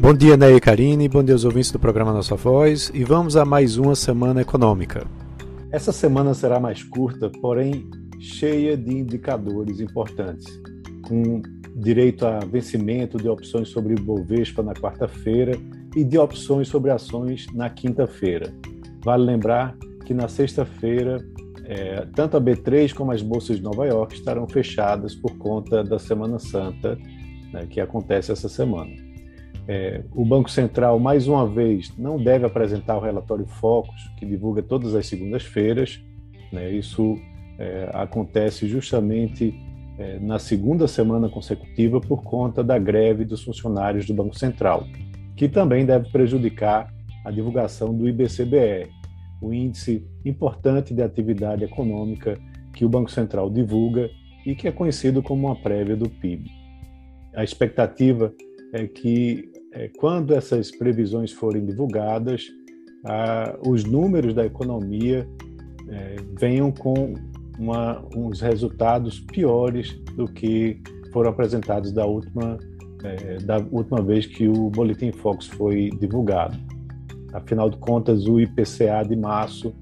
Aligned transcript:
Bom 0.00 0.14
dia, 0.14 0.36
Ney 0.36 0.54
e 0.54 0.60
Karine, 0.60 1.08
bom 1.08 1.24
dia 1.24 1.34
aos 1.34 1.44
ouvintes 1.44 1.72
do 1.72 1.78
programa 1.78 2.12
Nossa 2.12 2.36
Voz 2.36 2.88
e 2.94 3.02
vamos 3.02 3.36
a 3.36 3.44
mais 3.44 3.76
uma 3.76 3.96
semana 3.96 4.40
econômica. 4.40 5.04
Essa 5.72 5.90
semana 5.90 6.32
será 6.34 6.60
mais 6.60 6.84
curta, 6.84 7.28
porém 7.42 7.90
cheia 8.20 8.76
de 8.76 8.96
indicadores 8.96 9.80
importantes, 9.80 10.46
com 11.02 11.42
direito 11.74 12.24
a 12.24 12.38
vencimento 12.38 13.18
de 13.18 13.28
opções 13.28 13.70
sobre 13.70 13.96
Bovespa 13.96 14.62
na 14.62 14.72
quarta-feira 14.72 15.58
e 15.96 16.04
de 16.04 16.16
opções 16.16 16.68
sobre 16.68 16.92
ações 16.92 17.48
na 17.52 17.68
quinta-feira. 17.68 18.54
Vale 19.04 19.24
lembrar 19.24 19.76
que 20.06 20.14
na 20.14 20.28
sexta-feira, 20.28 21.18
é, 21.64 22.06
tanto 22.14 22.36
a 22.36 22.40
B3 22.40 22.94
como 22.94 23.10
as 23.10 23.20
bolsas 23.20 23.56
de 23.56 23.64
Nova 23.64 23.84
York 23.84 24.14
estarão 24.14 24.46
fechadas 24.46 25.16
por 25.16 25.36
conta 25.38 25.82
da 25.82 25.98
Semana 25.98 26.38
Santa, 26.38 26.96
né, 27.52 27.66
que 27.68 27.80
acontece 27.80 28.30
essa 28.30 28.48
semana. 28.48 29.08
É, 29.70 30.02
o 30.14 30.24
Banco 30.24 30.50
Central, 30.50 30.98
mais 30.98 31.28
uma 31.28 31.46
vez, 31.46 31.92
não 31.98 32.16
deve 32.16 32.46
apresentar 32.46 32.96
o 32.96 33.00
relatório 33.00 33.44
Focus, 33.46 34.10
que 34.16 34.24
divulga 34.24 34.62
todas 34.62 34.94
as 34.94 35.06
segundas-feiras. 35.06 36.02
Né? 36.50 36.72
Isso 36.72 37.18
é, 37.58 37.90
acontece 37.92 38.66
justamente 38.66 39.54
é, 39.98 40.18
na 40.20 40.38
segunda 40.38 40.88
semana 40.88 41.28
consecutiva 41.28 42.00
por 42.00 42.22
conta 42.22 42.64
da 42.64 42.78
greve 42.78 43.26
dos 43.26 43.44
funcionários 43.44 44.06
do 44.06 44.14
Banco 44.14 44.38
Central, 44.38 44.86
que 45.36 45.46
também 45.46 45.84
deve 45.84 46.08
prejudicar 46.10 46.90
a 47.22 47.30
divulgação 47.30 47.94
do 47.94 48.08
IBCBR, 48.08 48.88
o 49.42 49.52
índice 49.52 50.02
importante 50.24 50.94
de 50.94 51.02
atividade 51.02 51.62
econômica 51.62 52.38
que 52.72 52.86
o 52.86 52.88
Banco 52.88 53.10
Central 53.10 53.50
divulga 53.50 54.08
e 54.46 54.54
que 54.54 54.66
é 54.66 54.72
conhecido 54.72 55.22
como 55.22 55.46
uma 55.48 55.56
prévia 55.56 55.94
do 55.94 56.08
PIB. 56.08 56.50
A 57.34 57.44
expectativa 57.44 58.32
é 58.72 58.86
que 58.86 59.57
quando 59.98 60.34
essas 60.34 60.70
previsões 60.70 61.32
forem 61.32 61.64
divulgadas, 61.64 62.48
os 63.64 63.84
números 63.84 64.34
da 64.34 64.44
economia 64.44 65.28
é, 65.88 66.16
venham 66.38 66.70
com 66.70 67.14
uma, 67.58 68.04
uns 68.14 68.40
resultados 68.40 69.20
piores 69.20 69.92
do 70.14 70.26
que 70.26 70.80
foram 71.12 71.30
apresentados 71.30 71.92
da 71.92 72.06
última, 72.06 72.58
é, 73.02 73.38
da 73.38 73.58
última 73.70 74.02
vez 74.02 74.26
que 74.26 74.46
o 74.46 74.70
Boletim 74.70 75.12
Fox 75.12 75.46
foi 75.46 75.90
divulgado. 75.98 76.56
Afinal 77.32 77.68
de 77.68 77.76
contas, 77.78 78.26
o 78.26 78.40
IPCA 78.40 79.04
de 79.06 79.16
março 79.16 79.74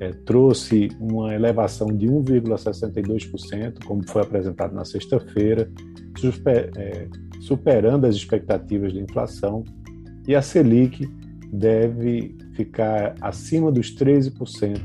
é, 0.00 0.12
trouxe 0.12 0.88
uma 0.98 1.34
elevação 1.34 1.88
de 1.88 2.06
1,62%, 2.06 3.84
como 3.84 4.02
foi 4.08 4.22
apresentado 4.22 4.74
na 4.74 4.84
sexta-feira, 4.84 5.70
é, 6.76 7.06
superando 7.40 8.06
as 8.06 8.16
expectativas 8.16 8.92
de 8.92 9.00
inflação, 9.00 9.62
e 10.26 10.34
a 10.34 10.40
Selic 10.40 11.06
deve 11.52 12.34
ficar 12.54 13.14
acima 13.20 13.70
dos 13.70 13.94
13% 13.94 14.80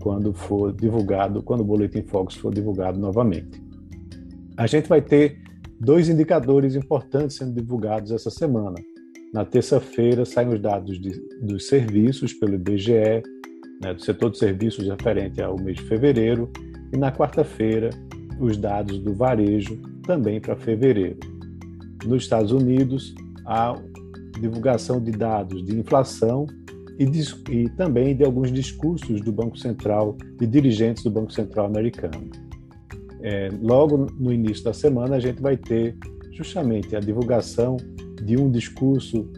quando 0.00 0.32
for 0.32 0.72
divulgado, 0.72 1.42
quando 1.42 1.60
o 1.60 1.64
Boletim 1.64 2.02
Focus 2.02 2.36
for 2.36 2.52
divulgado 2.52 2.98
novamente. 2.98 3.60
A 4.56 4.66
gente 4.66 4.88
vai 4.88 5.00
ter 5.00 5.38
dois 5.80 6.08
indicadores 6.08 6.74
importantes 6.74 7.36
sendo 7.36 7.54
divulgados 7.54 8.10
essa 8.10 8.30
semana. 8.30 8.76
Na 9.32 9.44
terça-feira 9.44 10.24
saem 10.24 10.48
os 10.48 10.60
dados 10.60 11.00
de, 11.00 11.10
dos 11.40 11.68
serviços 11.68 12.32
pelo 12.32 12.54
IBGE, 12.54 13.22
né, 13.80 13.94
do 13.94 14.02
setor 14.02 14.30
de 14.30 14.38
serviços 14.38 14.86
referente 14.86 15.40
ao 15.40 15.58
mês 15.58 15.76
de 15.76 15.84
fevereiro, 15.84 16.50
e 16.92 16.96
na 16.96 17.12
quarta-feira 17.12 17.90
os 18.40 18.56
dados 18.56 18.98
do 18.98 19.14
varejo 19.14 19.80
também 20.04 20.40
para 20.40 20.56
fevereiro. 20.56 21.18
Nos 22.04 22.22
Estados 22.22 22.52
Unidos, 22.52 23.14
há 23.44 23.74
divulgação 24.40 25.00
de 25.00 25.10
dados 25.10 25.64
de 25.64 25.78
inflação 25.78 26.46
e, 26.98 27.04
e, 27.52 27.68
também 27.70 28.16
de 28.16 28.24
alguns 28.24 28.52
discursos 28.52 29.20
do 29.20 29.32
Banco 29.32 29.56
Central, 29.58 30.16
de 30.38 30.46
dirigentes 30.46 31.02
do 31.02 31.10
Banco 31.10 31.32
Central 31.32 31.66
americano. 31.66 32.30
É, 33.20 33.48
logo 33.60 34.06
no 34.18 34.32
início 34.32 34.64
da 34.64 34.72
semana, 34.72 35.16
a 35.16 35.20
gente 35.20 35.40
vai 35.40 35.56
ter 35.56 35.96
justamente 36.32 36.94
a 36.94 37.00
divulgação 37.00 37.76
de 38.22 38.36
um 38.36 38.50
discurso 38.50 39.28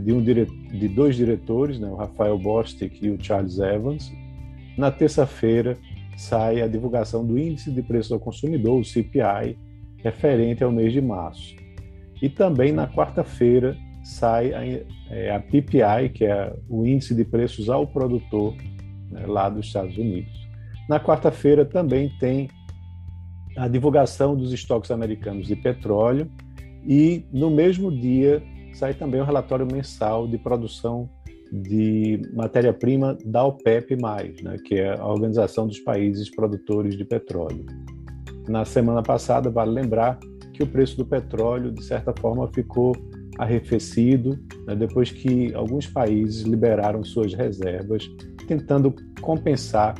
de, 0.00 0.12
um 0.12 0.22
dire, 0.22 0.46
de 0.46 0.88
dois 0.88 1.16
diretores, 1.16 1.78
né, 1.78 1.88
o 1.88 1.96
Rafael 1.96 2.38
Bostic 2.38 3.02
e 3.02 3.10
o 3.10 3.22
Charles 3.22 3.58
Evans. 3.58 4.12
Na 4.76 4.90
terça-feira, 4.90 5.76
sai 6.16 6.62
a 6.62 6.66
divulgação 6.66 7.24
do 7.24 7.38
Índice 7.38 7.70
de 7.70 7.82
Preço 7.82 8.14
ao 8.14 8.20
Consumidor, 8.20 8.80
o 8.80 8.84
CPI, 8.84 9.58
referente 9.98 10.62
ao 10.62 10.72
mês 10.72 10.92
de 10.92 11.00
março. 11.00 11.54
E 12.20 12.28
também 12.28 12.72
na 12.72 12.86
quarta-feira 12.86 13.76
sai 14.02 14.52
a, 14.52 14.64
é, 15.10 15.34
a, 15.34 15.40
PPI, 15.40 16.10
que 16.12 16.24
é 16.24 16.54
o 16.68 16.86
índice 16.86 17.14
de 17.14 17.24
preços 17.24 17.68
ao 17.68 17.86
produtor 17.86 18.54
né, 19.10 19.26
lá 19.26 19.48
dos 19.48 19.66
Estados 19.66 19.96
Unidos. 19.96 20.32
Na 20.88 21.00
quarta-feira 21.00 21.64
também 21.64 22.10
tem 22.20 22.48
a 23.56 23.68
divulgação 23.68 24.36
dos 24.36 24.52
estoques 24.52 24.90
americanos 24.90 25.46
de 25.46 25.56
petróleo 25.56 26.30
e 26.86 27.24
no 27.32 27.50
mesmo 27.50 27.90
dia 27.90 28.42
sai 28.74 28.94
também 28.94 29.20
o 29.20 29.24
relatório 29.24 29.66
mensal 29.66 30.26
de 30.26 30.36
produção 30.38 31.08
de 31.52 32.20
matéria-prima 32.32 33.16
da 33.24 33.44
OPEP+, 33.44 33.96
né, 33.96 34.56
que 34.64 34.76
é 34.76 34.98
a 34.98 35.06
Organização 35.06 35.66
dos 35.66 35.78
Países 35.78 36.28
Produtores 36.30 36.96
de 36.96 37.04
Petróleo. 37.04 37.64
Na 38.48 38.64
semana 38.64 39.02
passada, 39.02 39.50
vale 39.50 39.70
lembrar 39.70 40.18
que 40.52 40.62
o 40.62 40.66
preço 40.66 40.96
do 40.96 41.04
petróleo, 41.04 41.72
de 41.72 41.84
certa 41.84 42.12
forma, 42.18 42.50
ficou 42.52 42.94
arrefecido 43.38 44.38
né, 44.66 44.74
depois 44.74 45.10
que 45.10 45.54
alguns 45.54 45.86
países 45.86 46.42
liberaram 46.42 47.04
suas 47.04 47.34
reservas, 47.34 48.08
tentando 48.46 48.94
compensar 49.20 49.94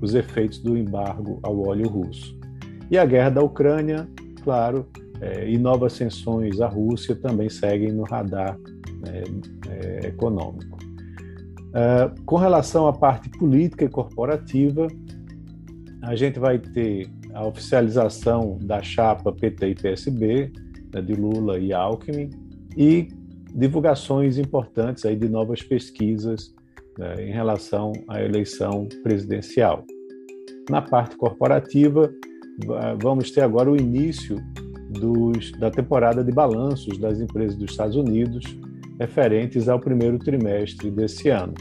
os 0.00 0.14
efeitos 0.14 0.58
do 0.58 0.76
embargo 0.76 1.40
ao 1.42 1.66
óleo 1.66 1.88
russo. 1.88 2.38
E 2.90 2.96
a 2.96 3.04
guerra 3.04 3.30
da 3.30 3.42
Ucrânia, 3.42 4.08
claro, 4.42 4.86
é, 5.20 5.50
e 5.50 5.58
novas 5.58 5.94
sanções 5.94 6.60
à 6.60 6.68
Rússia 6.68 7.14
também 7.16 7.48
seguem 7.48 7.92
no 7.92 8.04
radar 8.04 8.56
né, 9.00 9.22
é, 9.68 10.08
econômico. 10.08 10.78
Uh, 11.68 12.24
com 12.24 12.36
relação 12.36 12.86
à 12.86 12.92
parte 12.92 13.28
política 13.28 13.84
e 13.84 13.88
corporativa, 13.88 14.86
a 16.02 16.16
gente 16.16 16.38
vai 16.38 16.58
ter 16.58 17.10
a 17.34 17.46
oficialização 17.46 18.58
da 18.62 18.82
chapa 18.82 19.32
PT 19.32 19.68
e 19.68 19.74
PSB, 19.74 20.52
né, 20.94 21.02
de 21.02 21.14
Lula 21.14 21.58
e 21.58 21.72
Alckmin, 21.72 22.30
e 22.76 23.08
divulgações 23.54 24.38
importantes 24.38 25.04
aí 25.04 25.14
de 25.14 25.28
novas 25.28 25.62
pesquisas 25.62 26.54
né, 26.98 27.28
em 27.28 27.32
relação 27.32 27.92
à 28.08 28.22
eleição 28.22 28.88
presidencial. 29.02 29.84
Na 30.70 30.80
parte 30.80 31.16
corporativa, 31.16 32.10
vamos 33.00 33.30
ter 33.30 33.42
agora 33.42 33.70
o 33.70 33.76
início 33.76 34.36
dos, 34.88 35.52
da 35.52 35.70
temporada 35.70 36.24
de 36.24 36.32
balanços 36.32 36.98
das 36.98 37.20
empresas 37.20 37.56
dos 37.56 37.70
Estados 37.70 37.96
Unidos 37.96 38.44
referentes 38.98 39.68
ao 39.68 39.78
primeiro 39.78 40.18
trimestre 40.18 40.90
desse 40.90 41.28
ano. 41.28 41.54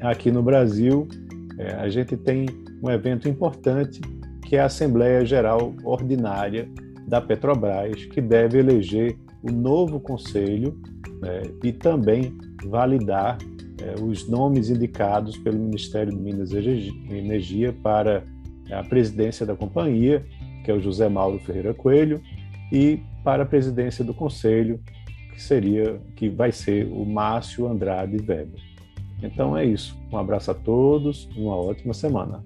Aqui 0.00 0.30
no 0.30 0.42
Brasil, 0.42 1.08
é, 1.58 1.74
a 1.74 1.88
gente 1.88 2.16
tem 2.16 2.46
um 2.82 2.90
evento 2.90 3.28
importante 3.28 4.00
que 4.42 4.56
é 4.56 4.60
a 4.60 4.66
Assembleia 4.66 5.24
Geral 5.24 5.74
Ordinária 5.84 6.68
da 7.08 7.20
Petrobras, 7.20 8.04
que 8.06 8.20
deve 8.20 8.58
eleger 8.58 9.16
o 9.42 9.50
novo 9.50 9.98
conselho 9.98 10.78
né, 11.20 11.42
e 11.64 11.72
também 11.72 12.36
validar 12.64 13.38
é, 13.82 14.00
os 14.02 14.28
nomes 14.28 14.70
indicados 14.70 15.36
pelo 15.38 15.58
Ministério 15.58 16.12
de 16.12 16.18
Minas 16.18 16.52
e 16.52 16.92
Energia 17.10 17.72
para 17.82 18.22
a 18.70 18.82
presidência 18.82 19.46
da 19.46 19.54
companhia, 19.54 20.24
que 20.64 20.70
é 20.70 20.74
o 20.74 20.80
José 20.80 21.08
Mauro 21.08 21.38
Ferreira 21.38 21.72
Coelho, 21.72 22.20
e 22.72 23.00
para 23.22 23.42
a 23.42 23.46
presidência 23.46 24.04
do 24.04 24.14
conselho, 24.14 24.80
que 25.32 25.42
seria 25.42 26.00
que 26.14 26.28
vai 26.28 26.52
ser 26.52 26.86
o 26.86 27.04
Márcio 27.04 27.66
Andrade 27.66 28.16
Weber. 28.16 28.60
Então 29.22 29.56
é 29.56 29.64
isso. 29.64 29.96
Um 30.12 30.16
abraço 30.16 30.50
a 30.50 30.54
todos, 30.54 31.28
uma 31.36 31.56
ótima 31.56 31.94
semana. 31.94 32.42